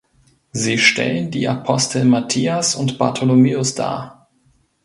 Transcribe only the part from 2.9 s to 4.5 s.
Bartholomäus dar.